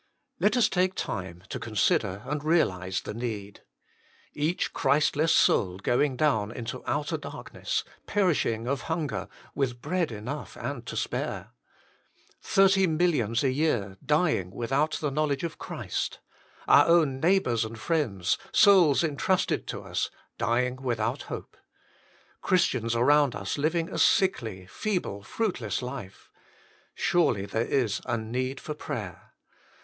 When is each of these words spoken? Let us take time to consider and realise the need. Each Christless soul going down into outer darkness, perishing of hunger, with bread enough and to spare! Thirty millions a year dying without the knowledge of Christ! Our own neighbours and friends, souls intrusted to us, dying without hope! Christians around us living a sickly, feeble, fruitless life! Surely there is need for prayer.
Let 0.39 0.57
us 0.57 0.67
take 0.67 0.95
time 0.95 1.43
to 1.49 1.59
consider 1.59 2.23
and 2.25 2.43
realise 2.43 3.01
the 3.01 3.13
need. 3.13 3.61
Each 4.33 4.73
Christless 4.73 5.31
soul 5.31 5.77
going 5.77 6.15
down 6.17 6.51
into 6.51 6.83
outer 6.87 7.17
darkness, 7.17 7.83
perishing 8.07 8.67
of 8.67 8.81
hunger, 8.89 9.27
with 9.53 9.79
bread 9.79 10.11
enough 10.11 10.57
and 10.57 10.83
to 10.87 10.97
spare! 10.97 11.51
Thirty 12.41 12.87
millions 12.87 13.43
a 13.43 13.51
year 13.51 13.95
dying 14.03 14.49
without 14.49 14.93
the 14.93 15.11
knowledge 15.11 15.43
of 15.43 15.59
Christ! 15.59 16.17
Our 16.67 16.87
own 16.87 17.19
neighbours 17.19 17.63
and 17.63 17.77
friends, 17.77 18.39
souls 18.51 19.03
intrusted 19.03 19.67
to 19.67 19.83
us, 19.83 20.09
dying 20.39 20.77
without 20.77 21.21
hope! 21.29 21.55
Christians 22.41 22.95
around 22.95 23.35
us 23.35 23.55
living 23.55 23.87
a 23.87 23.99
sickly, 23.99 24.65
feeble, 24.65 25.21
fruitless 25.21 25.83
life! 25.83 26.31
Surely 26.95 27.45
there 27.45 27.61
is 27.67 28.01
need 28.07 28.59
for 28.59 28.73
prayer. 28.73 29.35